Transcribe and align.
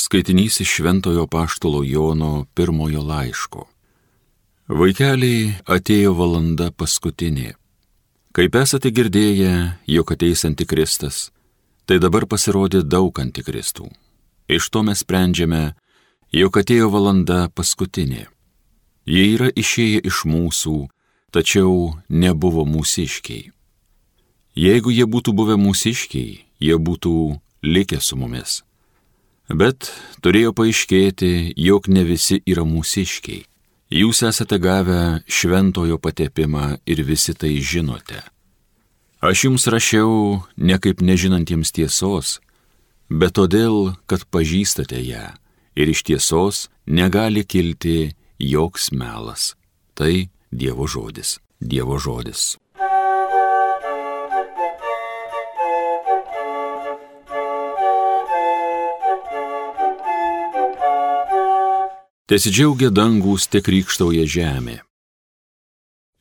Skaitinys 0.00 0.60
iš 0.60 0.68
Šventojo 0.68 1.26
Paštolo 1.26 1.82
Jono 1.84 2.46
pirmojo 2.54 3.02
laiško. 3.04 3.66
Vaikeliai 4.68 5.58
atėjo 5.76 6.14
valanda 6.16 6.70
paskutinė. 6.72 7.50
Kaip 8.32 8.56
esate 8.62 8.92
girdėję, 8.96 9.52
jog 9.94 10.12
ateis 10.14 10.46
antikristas, 10.48 11.18
tai 11.84 11.98
dabar 12.00 12.24
pasirodė 12.30 12.80
daug 12.94 13.20
antikristų. 13.20 13.90
Iš 14.48 14.70
to 14.72 14.82
mes 14.88 15.04
sprendžiame, 15.04 15.74
jog 16.32 16.56
atėjo 16.62 16.88
valanda 16.96 17.50
paskutinė. 17.52 18.24
Jie 19.04 19.26
yra 19.34 19.50
išėję 19.52 20.00
iš 20.08 20.22
mūsų, 20.24 20.78
tačiau 21.34 22.00
nebuvo 22.08 22.64
mūsiškiai. 22.64 23.52
Jeigu 24.56 24.96
jie 24.96 25.04
būtų 25.04 25.36
buvę 25.36 25.60
mūsiškiai, 25.60 26.40
jie 26.40 26.76
būtų 26.88 27.14
likę 27.68 28.00
su 28.00 28.16
mumis. 28.16 28.62
Bet 29.50 29.90
turėjo 30.22 30.52
paaiškėti, 30.54 31.54
jog 31.58 31.88
ne 31.90 32.04
visi 32.06 32.38
yra 32.46 32.62
mūsiškiai. 32.66 33.42
Jūs 33.90 34.22
esate 34.28 34.60
gavę 34.62 35.22
šventojo 35.26 35.98
patepimą 35.98 36.78
ir 36.86 37.02
visi 37.02 37.34
tai 37.34 37.56
žinote. 37.58 38.22
Aš 39.20 39.48
jums 39.48 39.66
rašiau 39.66 40.38
ne 40.56 40.78
kaip 40.78 41.02
nežinantiems 41.02 41.74
tiesos, 41.74 42.38
bet 43.10 43.34
todėl, 43.34 43.96
kad 44.06 44.22
pažįstate 44.30 45.02
ją 45.02 45.26
ir 45.74 45.90
iš 45.90 46.04
tiesos 46.06 46.68
negali 46.86 47.42
kilti 47.42 48.14
joks 48.38 48.92
melas. 48.94 49.56
Tai 49.98 50.30
Dievo 50.50 50.86
žodis. 50.86 51.38
Dievo 51.60 51.98
žodis. 51.98 52.58
Tesidžiaugia 62.30 62.92
dangus, 62.94 63.48
tiek 63.50 63.66
rykštauja 63.66 64.22
žemė. 64.22 64.76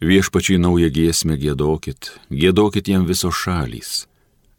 Viešpačiai 0.01 0.57
naują 0.57 0.87
giesmę 0.89 1.35
gėdokit, 1.37 2.07
gėdokit 2.33 2.87
jam 2.89 3.03
visos 3.05 3.37
šalys. 3.37 4.07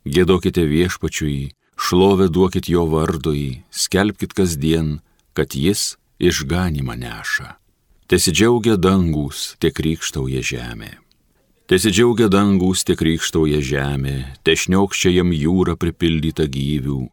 Gėdokite 0.07 0.63
viešpačiui, 0.71 1.51
šlovę 1.75 2.29
duokit 2.31 2.69
jo 2.71 2.85
vardui, 2.87 3.65
skelbkit 3.75 4.31
kasdien, 4.31 5.01
kad 5.35 5.57
jis 5.59 5.97
išganimą 6.23 6.95
neša. 7.03 7.57
Tesidžiaugia 8.07 8.79
dangus, 8.79 9.57
tiek 9.59 9.75
rykštauja 9.75 10.45
žemė. 10.53 10.93
Tesidžiaugia 11.67 12.31
dangus, 12.31 12.87
tiek 12.87 13.03
rykštauja 13.03 13.59
žemė, 13.59 14.17
tešniokščia 14.47 15.17
jam 15.19 15.35
jūra 15.35 15.75
pripildyta 15.75 16.47
gyvių. 16.47 17.11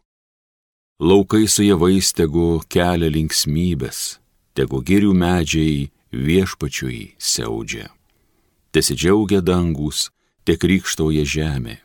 Laukai 1.02 1.50
su 1.50 1.66
javais 1.66 2.14
tegu 2.14 2.62
kelia 2.70 3.10
linksmybės, 3.10 4.22
tegu 4.58 4.82
girių 4.82 5.14
medžiai 5.14 5.88
viešpačiui 6.10 7.14
siaudžia. 7.18 7.88
Tesidžiaugia 8.74 9.40
dangus, 9.40 10.08
tiek 10.44 10.58
rykštauja 10.58 11.24
žemė. 11.24 11.78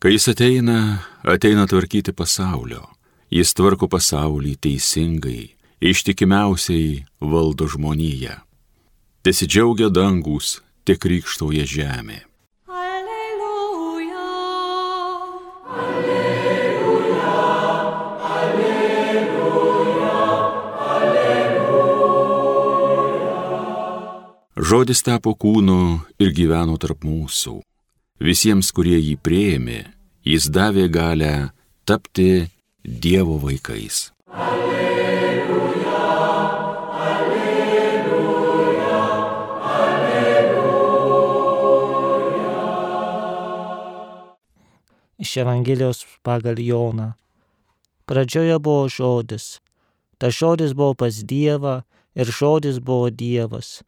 Kai 0.00 0.14
jis 0.14 0.30
ateina, 0.32 1.02
ateina 1.26 1.66
tvarkyti 1.68 2.14
pasaulio, 2.16 2.86
jis 3.28 3.52
tvarko 3.52 3.90
pasaulį 3.90 4.54
teisingai, 4.64 5.52
ištikimiausiai 5.82 7.04
valdo 7.20 7.68
žmoniją. 7.68 8.38
Tesidžiaugia 9.20 9.90
dangus, 9.92 10.60
tiek 10.88 11.04
rykštauja 11.04 11.66
žemė. 11.68 12.29
Žodis 24.60 25.00
tapo 25.00 25.32
kūnu 25.40 26.04
ir 26.20 26.34
gyveno 26.36 26.74
tarp 26.76 27.00
mūsų. 27.08 27.64
Visiems, 28.20 28.68
kurie 28.76 28.98
jį 29.00 29.16
prieėmė, 29.24 29.88
jis 30.28 30.52
davė 30.52 30.84
galę 30.92 31.48
tapti 31.88 32.44
Dievo 32.84 33.38
vaikais. 33.40 34.12
Alleluja, 34.28 35.96
alleluja, 37.08 38.04
alleluja. 39.64 40.60
Iš 45.24 45.36
Evangelijos 45.40 46.04
pagal 46.20 46.60
Joną. 46.60 47.16
Pradžioje 48.04 48.60
buvo 48.60 48.92
žodis. 48.92 49.64
Ta 50.20 50.28
žodis 50.28 50.76
buvo 50.76 50.92
pas 50.92 51.24
Dievą 51.24 51.80
ir 52.12 52.28
žodis 52.28 52.76
buvo 52.76 53.08
Dievas 53.08 53.80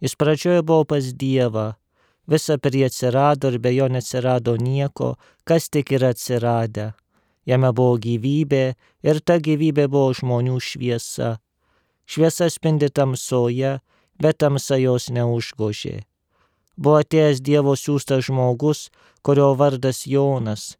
Jis 0.00 0.14
pradžioje 0.14 0.62
buvo 0.62 0.84
pas 0.84 1.10
Dievą, 1.20 1.72
visa 2.30 2.58
per 2.62 2.76
jį 2.76 2.86
atsirado 2.86 3.50
ir 3.50 3.58
be 3.58 3.72
jo 3.74 3.88
neatsirado 3.90 4.54
nieko, 4.60 5.16
kas 5.44 5.68
tik 5.72 5.92
yra 5.96 6.12
atsiradę. 6.14 6.92
Jame 7.48 7.72
buvo 7.72 7.96
gyvybė 8.04 8.64
ir 9.08 9.20
ta 9.24 9.38
gyvybė 9.40 9.88
buvo 9.88 10.12
žmonių 10.14 10.58
šviesa. 10.60 11.38
Šviesa 12.08 12.48
spindi 12.52 12.90
tamsoje, 12.92 13.78
bet 14.20 14.38
tamsa 14.44 14.76
jos 14.78 15.08
neužgožė. 15.10 16.04
Buvo 16.78 17.00
atėjęs 17.02 17.40
Dievo 17.42 17.74
siūstas 17.74 18.28
žmogus, 18.28 18.88
kurio 19.26 19.50
vardas 19.58 20.04
Jonas. 20.06 20.76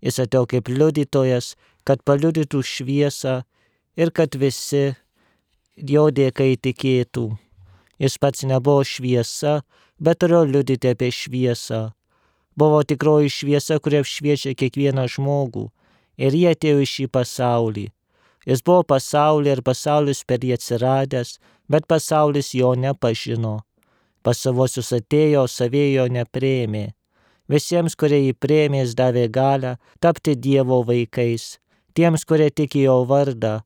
Jis 0.00 0.22
atėjo 0.24 0.46
kaip 0.54 0.70
liudytojas, 0.72 1.52
kad 1.84 2.00
paliudytų 2.08 2.62
šviesą 2.64 3.42
ir 3.98 4.10
kad 4.16 4.38
visi 4.38 4.94
jo 5.76 6.08
dėka 6.10 6.46
įtikėtų. 6.54 7.26
Jis 8.02 8.18
pats 8.18 8.42
nebuvo 8.42 8.82
šviesa, 8.82 9.60
bet 10.02 10.18
turėjo 10.22 10.44
liudyti 10.50 10.90
apie 10.90 11.12
šviesą. 11.14 11.92
Buvo 12.58 12.82
tikroji 12.82 13.30
šviesa, 13.30 13.78
kuri 13.78 14.00
apšviečia 14.02 14.56
kiekvieną 14.58 15.06
žmogų. 15.14 15.68
Ir 16.18 16.34
jie 16.34 16.48
atėjo 16.50 16.82
į 16.82 16.88
šį 16.92 17.06
pasaulį. 17.14 17.86
Jis 18.46 18.62
buvo 18.66 18.82
pasaulyje 18.90 19.54
ir 19.56 19.62
pasaulis 19.62 20.24
per 20.26 20.42
jį 20.42 20.56
atsiradęs, 20.58 21.36
bet 21.70 21.86
pasaulis 21.86 22.50
jo 22.58 22.74
nepažino. 22.74 23.60
Pas 24.22 24.38
savosius 24.38 24.90
atėjo, 24.98 25.46
savėjo 25.46 26.08
neprėmė. 26.10 26.90
Visiems, 27.50 27.94
kurie 27.98 28.18
jį 28.26 28.34
prieimė, 28.38 28.82
jis 28.82 28.96
davė 28.98 29.28
galę 29.30 29.76
tapti 30.02 30.34
Dievo 30.34 30.82
vaikais. 30.86 31.58
Tiems, 31.94 32.24
kurie 32.26 32.50
tiki 32.50 32.84
jo 32.86 33.02
vardą, 33.06 33.60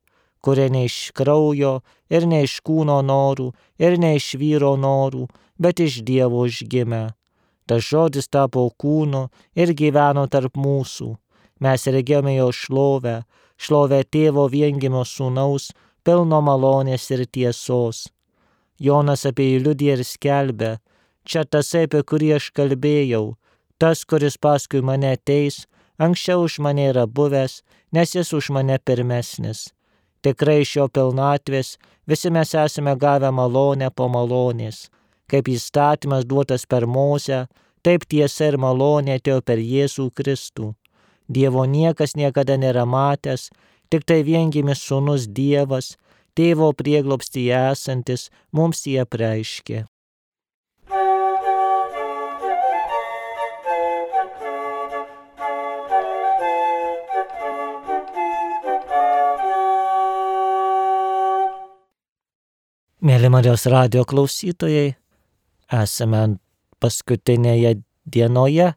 kurie 0.47 0.69
ne 0.71 0.85
iš 0.87 1.11
kraujo 1.11 1.73
ir 2.07 2.23
ne 2.31 2.45
iš 2.47 2.61
kūno 2.63 3.01
norų 3.03 3.49
ir 3.83 3.97
ne 3.99 4.13
iš 4.15 4.29
vyro 4.39 4.77
norų, 4.79 5.25
bet 5.59 5.81
iš 5.83 5.99
Dievo 6.07 6.45
užgimę. 6.47 7.09
Tas 7.67 7.83
žodis 7.83 8.31
tapo 8.31 8.63
kūnu 8.79 9.25
ir 9.59 9.73
gyveno 9.75 10.23
tarp 10.31 10.55
mūsų. 10.55 11.09
Mes 11.59 11.83
regėjome 11.91 12.37
jo 12.37 12.47
šlovę, 12.55 13.17
šlovę 13.59 13.99
tėvo 14.07 14.47
viengimio 14.47 15.03
sūnaus, 15.03 15.73
pilno 16.07 16.39
malonės 16.39 17.11
ir 17.11 17.25
tiesos. 17.27 18.05
Jonas 18.79 19.25
apie 19.27 19.51
jį 19.51 19.63
liudė 19.65 19.93
ir 19.97 20.07
skelbė, 20.07 20.77
čia 21.27 21.43
tas, 21.43 21.73
apie 21.75 22.05
kurį 22.07 22.37
aš 22.37 22.53
kalbėjau, 22.55 23.25
tas, 23.81 24.05
kuris 24.07 24.39
paskui 24.39 24.79
mane 24.79 25.11
ateis, 25.17 25.65
anksčiau 25.99 26.45
už 26.47 26.61
mane 26.63 26.93
yra 26.93 27.03
buvęs, 27.03 27.63
nes 27.91 28.15
jis 28.15 28.31
už 28.37 28.53
mane 28.55 28.77
pirmesnis. 28.79 29.73
Tikrai 30.27 30.57
iš 30.59 30.71
jo 30.75 30.85
pilnatvės 30.91 31.67
visi 32.11 32.29
mes 32.35 32.49
esame 32.61 32.93
gavę 32.99 33.29
malonę 33.31 33.87
po 33.95 34.09
malonės. 34.11 34.79
Kaip 35.31 35.47
įstatymas 35.53 36.25
duotas 36.27 36.65
per 36.67 36.83
Mozę, 36.95 37.45
taip 37.83 38.03
tiesa 38.11 38.49
ir 38.51 38.57
malonė 38.59 39.15
atėjo 39.21 39.39
per 39.47 39.61
Jėzų 39.63 40.09
Kristų. 40.19 40.73
Dievo 41.31 41.63
niekas 41.63 42.17
niekada 42.19 42.59
nėra 42.59 42.83
matęs, 42.83 43.47
tik 43.87 44.03
tai 44.03 44.19
viengimis 44.27 44.83
sunus 44.83 45.31
Dievas, 45.39 45.95
tėvo 46.35 46.73
prieglopstyje 46.75 47.61
esantis, 47.71 48.27
mums 48.51 48.83
jie 48.83 49.07
preiškė. 49.07 49.85
Mėly 63.07 63.29
Marijos 63.31 63.61
radio 63.71 64.01
klausytojai, 64.03 64.89
esame 65.71 66.21
paskutinėje 66.83 67.77
dienoje, 68.03 68.73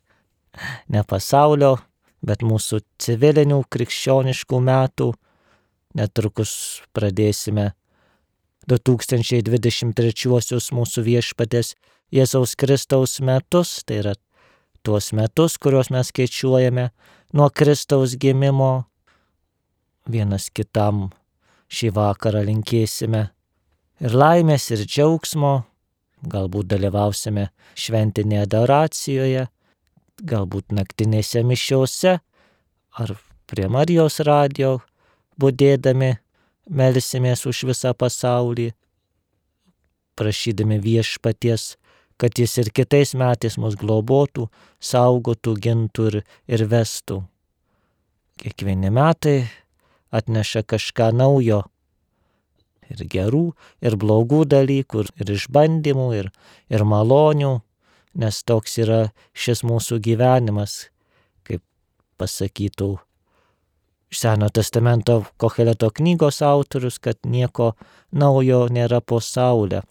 ne 0.87 1.01
pasaulio, 1.11 1.73
bet 2.23 2.45
mūsų 2.47 2.79
civilinių 3.03 3.59
krikščioniškų 3.75 4.61
metų. 4.69 5.09
Netrukus 5.99 6.53
pradėsime 6.95 7.73
2023 8.71 10.71
mūsų 10.79 11.05
viešpatės 11.09 11.73
Jėzaus 12.15 12.55
Kristaus 12.55 13.19
metus, 13.19 13.83
tai 13.83 13.99
yra 14.05 14.15
tuos 14.87 15.11
metus, 15.11 15.59
kuriuos 15.59 15.91
mes 15.91 16.15
skaičiuojame 16.15 16.87
nuo 17.35 17.51
Kristaus 17.51 18.15
gimimo 18.15 18.87
vienas 20.07 20.55
kitam 20.55 21.09
šį 21.67 21.91
vakarą 21.99 22.47
linkėsime 22.47 23.27
ir 24.01 24.17
laimės, 24.17 24.71
ir 24.75 24.85
džiaugsmo, 24.87 25.55
galbūt 26.21 26.71
dalyvausime 26.73 27.49
šventinėje 27.79 28.47
adoracijoje, 28.47 29.47
galbūt 30.21 30.75
naktinėse 30.77 31.43
mišiuose 31.47 32.19
ar 33.01 33.15
prie 33.51 33.69
Marijos 33.73 34.21
radio 34.27 34.79
būdėdami 35.41 36.15
melsimės 36.71 37.47
už 37.49 37.65
visą 37.71 37.93
pasaulį, 37.97 38.71
prašydami 40.21 40.79
viešpaties, 40.85 41.77
kad 42.21 42.37
jis 42.37 42.59
ir 42.61 42.69
kitais 42.77 43.15
metais 43.17 43.57
mus 43.57 43.79
globotų, 43.81 44.51
saugotų, 44.81 45.57
gintų 45.65 46.09
ir, 46.11 46.19
ir 46.53 46.67
vestų. 46.69 47.23
Kiekvieni 48.41 48.93
metai 48.93 49.39
atneša 50.13 50.63
kažką 50.69 51.11
naujo. 51.17 51.63
Ir 52.91 53.05
gerų, 53.07 53.45
ir 53.85 53.97
blogų 54.01 54.45
dalykų, 54.51 55.05
ir 55.23 55.35
išbandymų, 55.37 56.09
ir, 56.19 56.31
ir 56.73 56.85
malonių, 56.85 57.61
nes 58.19 58.43
toks 58.43 58.81
yra 58.83 59.05
šis 59.33 59.63
mūsų 59.67 60.01
gyvenimas, 60.03 60.89
kaip 61.47 61.63
pasakytų 62.19 62.97
Seno 64.11 64.49
testamento 64.49 65.25
Koheleto 65.37 65.91
knygos 65.91 66.43
autorius, 66.43 66.99
kad 66.99 67.21
nieko 67.23 67.77
naujo 68.11 68.65
nėra 68.67 68.99
po 69.01 69.21
saulę. 69.23 69.85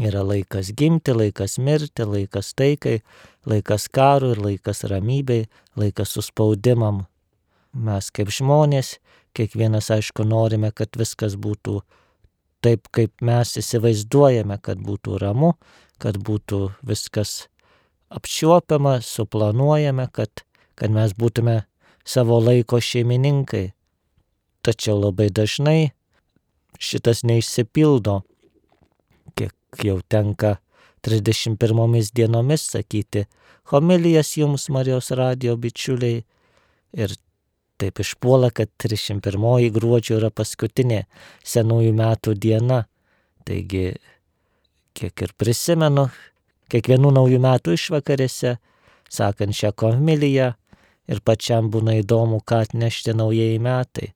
Yra 0.00 0.22
laikas 0.24 0.70
gimti, 0.76 1.12
laikas 1.12 1.58
mirti, 1.60 2.04
laikas 2.08 2.54
taikai, 2.56 3.02
laikas 3.44 3.90
karui 3.92 4.32
ir 4.32 4.40
laikas 4.40 4.84
ramybei, 4.88 5.50
laikas 5.76 6.16
suspaudimam. 6.16 7.04
Mes 7.76 8.08
kaip 8.08 8.32
žmonės, 8.32 8.96
kiekvienas 9.36 9.90
aišku 9.92 10.24
norime, 10.24 10.72
kad 10.72 10.96
viskas 10.96 11.36
būtų 11.36 11.82
taip, 12.64 12.88
kaip 12.94 13.12
mes 13.24 13.56
įsivaizduojame, 13.60 14.58
kad 14.62 14.80
būtų 14.82 15.20
ramu, 15.22 15.54
kad 16.02 16.18
būtų 16.18 16.60
viskas 16.86 17.46
apčiuopiama, 18.12 19.00
suplanuojame, 19.02 20.08
kad, 20.12 20.44
kad 20.74 20.92
mes 20.92 21.14
būtume 21.18 21.62
savo 22.06 22.38
laiko 22.40 22.80
šeimininkai. 22.80 23.72
Tačiau 24.66 24.98
labai 24.98 25.28
dažnai 25.30 25.92
šitas 26.82 27.22
neišsipildo, 27.24 28.20
kiek 29.38 29.84
jau 29.84 30.00
tenka 30.08 30.56
31 31.06 32.10
dienomis 32.14 32.64
sakyti 32.72 33.26
homilijas 33.70 34.36
jums 34.36 34.68
Marijos 34.68 35.10
radio 35.10 35.56
bičiuliai 35.56 36.24
ir 36.92 37.14
taip 37.80 38.00
išpuola, 38.02 38.50
kad 38.50 38.70
31 38.82 39.70
gruodžio 39.74 40.20
yra 40.20 40.30
paskutinė 40.30 41.04
senųjų 41.44 41.92
metų 41.96 42.36
diena. 42.40 42.84
Taigi, 43.46 43.94
kiek 44.96 45.22
ir 45.22 45.34
prisimenu, 45.38 46.08
kiekvienų 46.72 47.12
naujų 47.14 47.40
metų 47.44 47.76
išvakarėse, 47.76 48.56
sakant 49.12 49.54
šią 49.54 49.74
homiliją, 49.82 50.54
ir 51.06 51.22
pačiam 51.22 51.70
būna 51.70 52.00
įdomu, 52.02 52.40
ką 52.42 52.64
atnešti 52.66 53.14
naujieji 53.16 53.62
metai. 53.62 54.12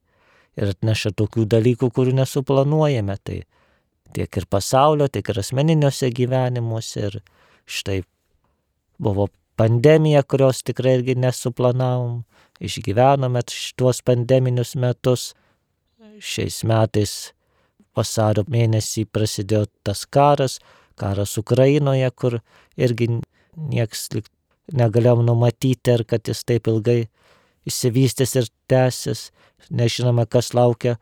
Ir 0.59 0.73
atneša 0.73 1.13
tokių 1.15 1.45
dalykų, 1.47 1.89
kurių 1.95 2.15
nesuplanuojame. 2.19 3.15
Tai 3.23 3.37
tiek 4.15 4.39
ir 4.41 4.47
pasaulio, 4.51 5.07
tiek 5.07 5.29
ir 5.31 5.39
asmeniniuose 5.39 6.11
gyvenimuose. 6.15 7.07
Ir 7.07 7.21
štai 7.65 8.01
buvo 9.01 9.29
pandemija, 9.61 10.23
kurios 10.23 10.63
tikrai 10.65 10.97
irgi 10.97 11.15
nesuplanavom. 11.21 12.23
Išgyvenome 12.61 13.41
šituos 13.49 14.01
pandeminius 14.05 14.73
metus. 14.77 15.31
Šiais 16.21 16.61
metais 16.69 17.13
vasario 17.97 18.43
mėnesį 18.49 19.07
prasidėjo 19.13 19.67
tas 19.85 20.03
karas, 20.05 20.59
karas 20.97 21.37
Ukrainoje, 21.41 22.09
kur 22.13 22.39
irgi 22.77 23.07
nieks 23.57 24.07
negalėjom 24.71 25.25
numatyti, 25.27 25.93
ar 25.93 26.05
kad 26.09 26.29
jis 26.29 26.43
taip 26.47 26.69
ilgai 26.71 26.99
išsivystys 27.69 28.35
ir 28.41 28.49
tęsis. 28.71 29.29
Nežinome, 29.69 30.25
kas 30.25 30.53
laukia 30.57 30.97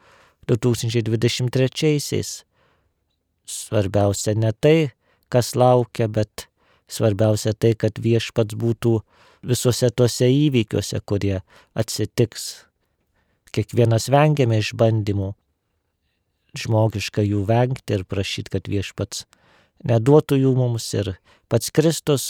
2023-aisiais. 0.51 2.44
Svarbiausia 3.50 4.35
ne 4.35 4.51
tai, 4.51 4.91
kas 5.31 5.56
laukia, 5.56 6.09
bet 6.11 6.49
svarbiausia 6.89 7.53
tai, 7.53 7.75
kad 7.77 8.00
viešpats 8.01 8.57
būtų 8.59 9.00
visuose 9.45 9.89
tuose 9.89 10.27
įvykiuose, 10.30 11.00
kurie 11.06 11.39
atsitiks. 11.77 12.65
Kiekvienas 13.53 14.09
vengiame 14.13 14.59
išbandymų, 14.62 15.31
žmogiška 16.59 17.24
jų 17.25 17.45
vengti 17.50 17.97
ir 17.97 18.06
prašyti, 18.06 18.53
kad 18.57 18.69
viešpats 18.69 19.25
neduotų 19.89 20.38
jų 20.44 20.53
mums 20.57 20.86
ir 20.94 21.15
pats 21.50 21.71
Kristus 21.74 22.27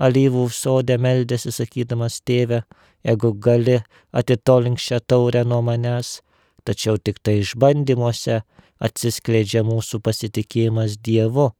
alyvų 0.00 0.48
sodė 0.54 0.96
meldėsi, 0.98 1.52
sakydamas, 1.52 2.20
tėve, 2.24 2.62
jeigu 3.04 3.34
gali 3.36 3.80
atitolink 4.16 4.80
šią 4.80 5.00
taurę 5.06 5.44
nuo 5.44 5.60
manęs, 5.64 6.20
tačiau 6.64 6.98
tik 6.98 7.20
tai 7.22 7.40
išbandymuose 7.42 8.40
atsiskleidžia 8.80 9.62
mūsų 9.66 10.00
pasitikėjimas 10.04 10.96
Dievu. 11.04 11.50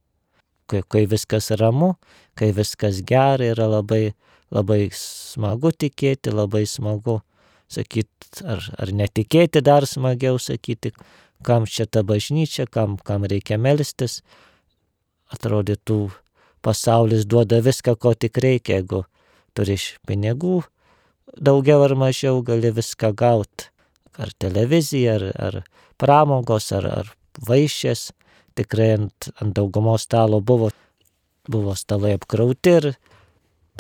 Kai, 0.71 0.85
kai 0.87 1.05
viskas 1.11 1.51
ramu, 1.59 1.97
kai 2.39 2.53
viskas 2.55 3.01
gera, 3.07 3.43
yra 3.53 3.67
labai, 3.67 4.13
labai 4.55 4.85
smagu 4.95 5.73
tikėti, 5.75 6.31
labai 6.31 6.63
smagu 6.71 7.19
sakyti, 7.71 8.45
ar, 8.47 8.63
ar 8.79 8.93
netikėti 8.95 9.63
dar 9.67 9.87
smagiau 9.87 10.39
sakyti, 10.39 10.93
kam 11.47 11.67
čia 11.67 11.87
ta 11.91 12.05
bažnyčia, 12.07 12.69
kam, 12.71 12.99
kam 12.99 13.27
reikia 13.27 13.59
melstis. 13.59 14.21
Atrodytų 15.31 16.11
pasaulis 16.63 17.27
duoda 17.27 17.61
viską, 17.65 17.97
ko 17.99 18.15
tik 18.15 18.39
reikia, 18.43 18.81
jeigu 18.81 19.05
turi 19.55 19.77
pinigų, 20.07 20.61
daugiau 21.39 21.85
ar 21.87 21.95
mažiau 21.99 22.43
gali 22.47 22.73
viską 22.75 23.13
gauti. 23.17 23.71
Ar 24.21 24.33
televizija, 24.43 25.17
ar, 25.17 25.25
ar 25.39 25.61
pramogos, 26.01 26.73
ar, 26.77 26.89
ar 26.91 27.13
vaišės. 27.47 28.11
Tikrai 28.61 28.91
ant, 28.99 29.31
ant 29.41 29.55
daugumos 29.57 30.05
stalo 30.05 30.43
buvo, 30.45 30.69
buvo 31.49 31.75
stalai 31.79 32.13
apkrauti 32.19 32.77
ir 32.77 32.89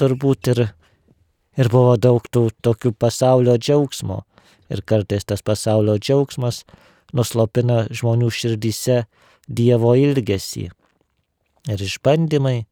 turbūt 0.00 0.53
ir, 0.55 0.62
ir 1.61 1.71
buvo 1.73 1.99
daug 2.00 2.25
tų 2.32 2.49
tokių 2.65 2.94
pasaulio 2.97 3.59
džiaugsmo. 3.61 4.23
Ir 4.73 4.81
kartais 4.87 5.27
tas 5.29 5.43
pasaulio 5.44 5.99
džiaugsmas 6.00 6.65
nuslopina 7.12 7.84
žmonių 7.91 8.31
širdyse 8.32 9.05
Dievo 9.51 9.96
ilgesį 9.99 10.69
ir 11.69 11.82
išbandymai 11.84 12.65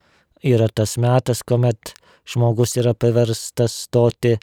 yra 0.47 0.69
tas 0.69 0.97
metas, 1.01 1.43
kuomet 1.43 1.93
žmogus 2.29 2.77
yra 2.81 2.95
paverstas 2.95 3.75
stoti 3.85 4.37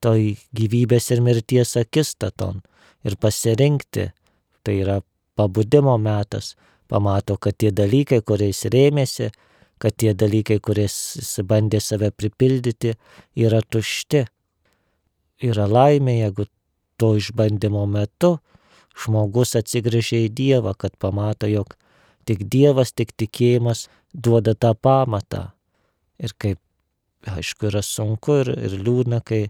toj 0.00 0.36
gyvybės 0.56 1.10
ir 1.12 1.22
mirties 1.24 1.76
akistaton 1.80 2.62
ir 3.04 3.16
pasirinkti. 3.20 4.10
Tai 4.64 4.74
yra 4.76 5.00
pabudimo 5.40 5.96
metas, 5.98 6.52
pamato, 6.90 7.38
kad 7.40 7.56
tie 7.56 7.72
dalykai, 7.72 8.20
kuriais 8.26 8.60
rėmėsi, 8.74 9.30
kad 9.80 9.96
tie 9.96 10.12
dalykai, 10.12 10.60
kuriais 10.60 10.96
jis 11.16 11.32
bandė 11.48 11.80
save 11.80 12.12
pripildyti, 12.12 12.94
yra 13.40 13.64
tušti. 13.64 14.26
Yra 15.40 15.64
laimė, 15.64 16.18
jeigu 16.20 16.44
to 17.00 17.14
išbandymo 17.16 17.86
metu 17.88 18.36
žmogus 19.00 19.54
atsigrįžia 19.56 20.26
į 20.26 20.32
Dievą, 20.36 20.74
kad 20.76 20.92
pamato, 21.00 21.48
jog 21.48 21.78
Tik 22.28 22.44
Dievas, 22.52 22.92
tik 22.92 23.14
tikėjimas 23.18 23.88
duoda 24.12 24.52
tą 24.54 24.74
pamatą. 24.76 25.50
Ir 26.20 26.34
kaip, 26.38 26.58
aišku, 27.26 27.70
yra 27.70 27.82
sunku 27.82 28.42
ir, 28.42 28.52
ir 28.68 28.76
liūdna, 28.84 29.22
kai, 29.24 29.48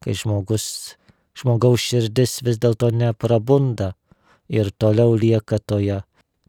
kai 0.00 0.14
žmogus, 0.16 0.94
žmogaus 1.38 1.82
širdis 1.82 2.38
vis 2.46 2.60
dėlto 2.62 2.92
neprabunda 2.94 3.92
ir 4.52 4.70
toliau 4.78 5.16
lieka 5.16 5.58
toje 5.58 6.02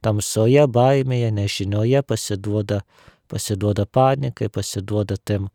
tamsoje, 0.04 0.66
baimėje, 0.68 1.32
nežinioje, 1.32 2.02
pasiduoda, 2.04 2.82
pasiduoda 3.32 3.86
panikai, 3.88 4.50
pasiduoda 4.52 5.16
tam 5.18 5.48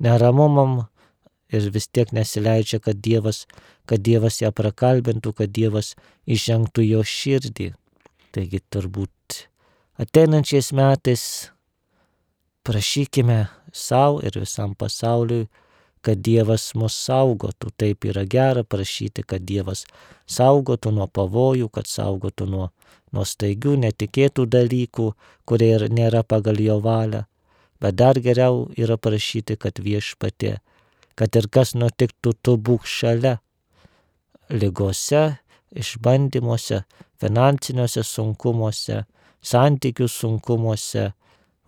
neramumam 0.00 0.84
ir 1.54 1.70
vis 1.72 1.88
tiek 1.88 2.12
nesileidžia, 2.12 2.82
kad 2.84 3.00
Dievas, 3.00 3.44
kad 3.88 4.04
Dievas 4.04 4.40
ją 4.42 4.52
prakalbintų, 4.52 5.32
kad 5.40 5.52
Dievas 5.54 5.94
įžengtų 6.28 6.84
jo 6.90 7.02
širdį. 7.06 7.72
Taigi 8.34 8.60
turbūt 8.74 9.44
ateinančiais 10.02 10.72
metais 10.74 11.24
prašykime 12.66 13.44
savo 13.72 14.20
ir 14.26 14.36
visam 14.40 14.74
pasauliui, 14.74 15.46
kad 16.04 16.20
Dievas 16.24 16.70
mus 16.78 16.96
saugotų. 17.06 17.72
Taip 17.80 18.04
yra 18.08 18.24
gera 18.28 18.64
prašyti, 18.64 19.24
kad 19.26 19.44
Dievas 19.48 19.84
saugotų 20.30 20.92
nuo 20.94 21.06
pavojų, 21.08 21.70
kad 21.72 21.88
saugotų 21.90 22.48
nuo, 22.50 22.68
nuo 23.12 23.24
staigių, 23.24 23.76
netikėtų 23.86 24.46
dalykų, 24.56 25.12
kurie 25.48 25.70
ir 25.78 25.88
nėra 25.90 26.22
pagal 26.22 26.60
jo 26.60 26.80
valią. 26.84 27.24
Bet 27.80 27.96
dar 28.00 28.20
geriau 28.20 28.68
yra 28.80 28.96
prašyti, 28.96 29.56
kad 29.60 29.80
viešpatė, 29.80 30.58
kad 31.18 31.36
ir 31.36 31.48
kas 31.52 31.74
nutiktų, 31.74 32.36
tu 32.42 32.56
būk 32.56 32.86
šalia. 32.88 33.38
Ligose, 34.52 35.24
išbandymuose, 35.72 36.84
finansiniuose 37.20 38.04
sunkumuose, 38.04 39.04
santykių 39.44 40.08
sunkumuose, 40.08 41.10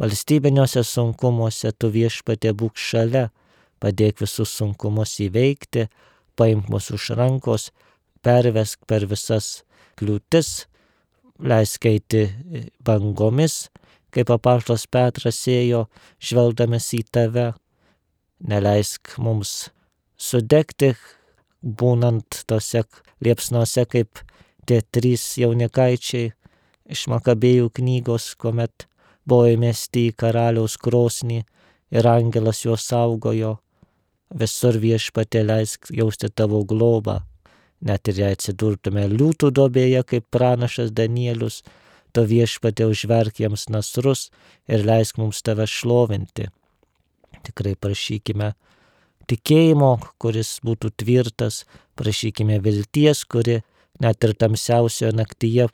valstybiniuose 0.01 0.85
sunkumuose 0.85 1.73
tu 1.73 1.91
viešpatė 1.93 2.53
būk 2.53 2.77
šalia, 2.77 3.31
padėk 3.83 4.23
visus 4.25 4.53
sunkumus 4.57 5.19
įveikti, 5.25 5.87
paimk 6.37 6.71
mus 6.73 6.91
už 6.95 7.11
rankos, 7.19 7.71
pervesk 8.25 8.85
per 8.87 9.07
visas 9.09 9.63
kliūtis, 9.97 10.67
leisk 11.41 11.87
eiti 11.89 12.27
bangomis, 12.85 13.69
kaip 14.13 14.33
apaštas 14.33 14.87
Petras 14.89 15.43
ėjo, 15.51 15.87
žvelgdamas 16.21 16.89
į 16.97 17.03
tave, 17.13 17.51
neleisk 18.41 19.17
mums 19.21 19.69
sudegti, 20.17 20.95
būnant 21.61 22.43
tose 22.49 22.85
liepsnose 23.25 23.85
kaip 23.93 24.23
tie 24.67 24.81
trys 24.93 25.37
jaunikaičiai 25.41 26.33
iš 26.93 27.07
Makabėjų 27.11 27.71
knygos, 27.79 28.35
kuomet 28.39 28.87
buvo 29.27 29.51
įmesti 29.51 30.09
į 30.11 30.17
karaliaus 30.21 30.77
krosnį 30.79 31.43
ir 31.91 32.09
angelas 32.11 32.63
juos 32.65 32.87
saugojo. 32.87 33.57
Visur 34.35 34.79
viešpatė 34.83 35.45
leisk 35.47 35.91
jausti 35.95 36.29
tavo 36.35 36.65
globą. 36.65 37.21
Net 37.81 38.09
ir 38.09 38.19
jei 38.23 38.35
atsidurtume 38.35 39.05
liūtų 39.13 39.53
dobėje 39.55 40.03
kaip 40.03 40.25
pranašas 40.33 40.91
Danielius, 40.91 41.63
to 42.13 42.25
viešpatė 42.25 42.89
užverk 42.91 43.39
jiems 43.39 43.69
nasrus 43.69 44.31
ir 44.67 44.83
leisk 44.89 45.19
mums 45.21 45.43
tave 45.45 45.67
šlovinti. 45.69 46.49
Tikrai 47.47 47.77
prašykime 47.79 48.55
tikėjimo, 49.31 49.93
kuris 50.19 50.57
būtų 50.67 50.91
tvirtas, 51.03 51.65
prašykime 51.95 52.59
vilties, 52.65 53.23
kuri 53.25 53.61
net 54.01 54.25
ir 54.25 54.35
tamsiausioje 54.35 55.13
naktyje 55.15 55.69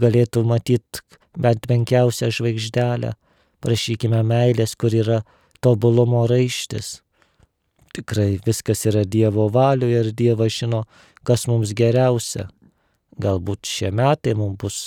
galėtų 0.00 0.44
matyti 0.46 1.02
bent 1.36 1.68
menkiausią 1.68 2.30
žvaigždelę, 2.32 3.14
prašykime 3.60 4.22
meilės, 4.26 4.76
kur 4.78 4.94
yra 4.94 5.20
tobulumo 5.60 6.24
raištis. 6.30 7.00
Tikrai 7.90 8.38
viskas 8.46 8.84
yra 8.86 9.02
Dievo 9.04 9.48
valioje 9.50 10.04
ir 10.04 10.10
Dievas 10.14 10.54
žino, 10.54 10.84
kas 11.26 11.48
mums 11.50 11.72
geriausia. 11.74 12.46
Galbūt 13.20 13.66
šie 13.66 13.90
metai 13.90 14.36
mums 14.38 14.58
bus 14.62 14.78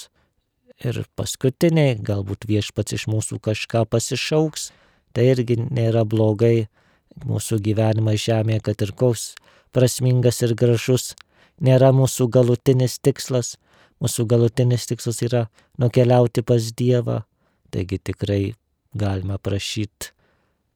ir 0.83 1.01
paskutiniai, 1.19 1.98
galbūt 2.00 2.48
viešpats 2.48 2.95
iš 2.95 3.05
mūsų 3.12 3.41
kažką 3.43 3.83
pasišauks, 3.91 4.72
tai 5.13 5.27
irgi 5.33 5.60
nėra 5.63 6.05
blogai. 6.07 6.69
Mūsų 7.13 7.60
gyvenimas 7.62 8.24
žemėje, 8.24 8.63
kad 8.65 8.81
ir 8.81 8.95
koks 8.98 9.36
prasmingas 9.75 10.39
ir 10.41 10.55
gražus, 10.57 11.12
nėra 11.62 11.91
mūsų 11.93 12.25
galutinis 12.33 12.98
tikslas, 12.98 13.57
mūsų 14.01 14.25
galutinis 14.31 14.88
tikslas 14.89 15.22
yra 15.22 15.43
nukeliauti 15.77 16.41
pas 16.41 16.72
Dievą, 16.74 17.22
taigi 17.69 18.00
tikrai 18.01 18.41
galima 18.98 19.38
prašyti 19.38 20.13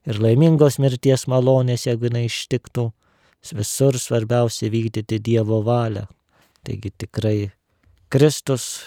ir 0.07 0.21
laimingos 0.23 0.79
mirties 0.79 1.27
malonės, 1.27 1.85
jeigu 1.89 2.07
jinai 2.07 2.25
ištiktų, 2.29 2.89
visur 3.57 3.97
svarbiausia 3.99 4.71
vykdyti 4.71 5.19
Dievo 5.23 5.61
valią. 5.63 6.07
Taigi 6.63 6.91
tikrai 6.91 7.51
Kristus, 8.09 8.83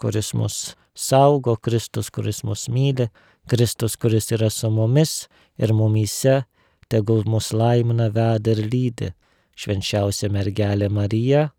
kuris 0.00 0.32
mus 0.34 0.74
saugo, 0.94 1.56
Kristus, 1.56 2.10
kuris 2.10 2.42
mus 2.44 2.68
myli, 2.68 3.08
Kristus, 3.48 3.96
kuris 3.96 4.30
yra 4.32 4.50
su 4.50 4.70
mumis 4.70 5.26
ir 5.60 5.72
mumyse, 5.72 6.44
tegul 6.88 7.24
mus 7.28 7.52
laimina, 7.52 8.08
veda 8.12 8.54
ir 8.54 8.64
lydi. 8.64 9.12
Švenčiausia 9.54 10.32
mergelė 10.34 10.88
Marija, 10.90 11.52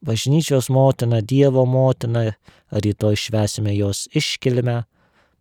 bažnyčios 0.00 0.68
motina, 0.70 1.18
Dievo 1.20 1.64
motina, 1.66 2.36
rytoj 2.70 3.16
švesime 3.18 3.74
jos 3.74 4.06
iškilmę, 4.14 4.84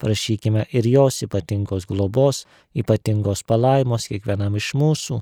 prašykime 0.02 0.66
ir 0.72 0.88
jos 0.88 1.24
ypatingos 1.26 1.88
globos, 1.90 2.46
ypatingos 2.78 3.44
palaimos 3.48 4.08
kiekvienam 4.12 4.56
iš 4.60 4.74
mūsų, 4.78 5.20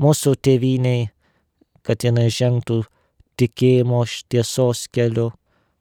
mūsų 0.00 0.34
tėviniai, 0.44 1.08
kad 1.86 2.04
jinai 2.04 2.28
žengtų 2.32 2.82
tikėjimo 3.40 4.04
tiesos 4.28 4.86
keliu, 4.92 5.30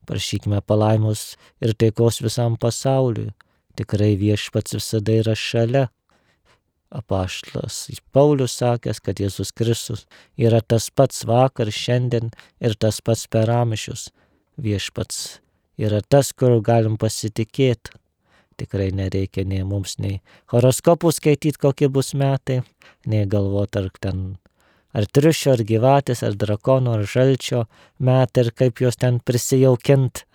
prašykime 0.08 0.62
palaimos 0.66 1.36
ir 1.62 1.76
taikos 1.76 2.22
visam 2.24 2.58
pasauliui, 2.58 3.34
tikrai 3.76 4.16
viešpats 4.20 4.80
visada 4.80 5.20
yra 5.22 5.36
šalia 5.38 5.88
apaštlas 6.90 7.90
Paulius 8.12 8.58
sakęs, 8.58 9.00
kad 9.02 9.20
Jėzus 9.22 9.54
Kristus 9.54 10.06
yra 10.38 10.62
tas 10.62 10.90
pats 10.90 11.24
vakar, 11.26 11.70
šiandien 11.70 12.32
ir 12.60 12.76
tas 12.76 13.00
pats 13.02 13.28
per 13.28 13.50
amžius. 13.54 14.10
Viešpats 14.60 15.40
yra 15.78 16.02
tas, 16.02 16.34
kur 16.34 16.60
galim 16.62 16.98
pasitikėti. 16.98 17.94
Tikrai 18.60 18.90
nereikia 18.96 19.46
nei 19.48 19.64
mums, 19.64 19.98
nei 20.04 20.20
horoskopų 20.52 21.14
skaityti, 21.16 21.60
kokie 21.62 21.88
bus 21.88 22.12
metai, 22.18 22.60
nei 23.08 23.26
galvoti, 23.30 23.80
ar 23.80 23.90
ten 24.04 24.22
ar 24.94 25.08
triušio, 25.08 25.54
ar 25.56 25.64
gyvatės, 25.64 26.24
ar 26.28 26.36
drakono, 26.36 26.98
ar 26.98 27.08
žalčio 27.08 27.66
metai 28.04 28.48
ir 28.48 28.54
kaip 28.58 28.84
juos 28.84 29.00
ten 29.00 29.22
prisijaukint. 29.24 30.26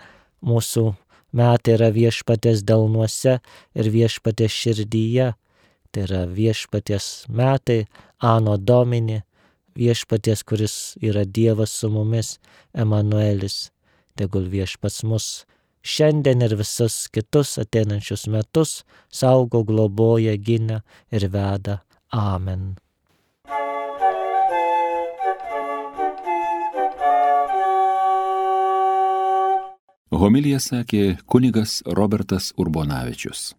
Mūsų 0.44 0.90
metai 1.36 1.78
yra 1.78 1.88
viešpatės 1.92 2.64
delnuose 2.64 3.38
ir 3.74 3.90
viešpatės 3.92 4.52
širdyje 4.52 5.32
Tai 5.94 6.02
yra 6.02 6.24
viešpaties 6.26 7.28
metai, 7.30 7.84
Ano 8.18 8.56
Domini, 8.58 9.20
viešpaties, 9.78 10.42
kuris 10.42 10.74
yra 10.98 11.22
Dievas 11.22 11.70
su 11.70 11.86
mumis, 11.88 12.40
Emanuelis. 12.74 13.70
Tegul 14.18 14.48
viešpats 14.50 15.04
mus 15.06 15.28
šiandien 15.84 16.42
ir 16.42 16.56
visus 16.58 17.08
kitus 17.12 17.58
ateinančius 17.60 18.26
metus 18.32 18.84
saugo, 19.12 19.62
globoja, 19.62 20.36
gina 20.36 20.80
ir 21.12 21.28
veda. 21.28 21.82
Amen. 22.14 22.74
Homilija 30.14 30.60
sakė 30.62 31.18
kunigas 31.26 31.82
Robertas 31.98 32.52
Urbonavičius. 32.56 33.52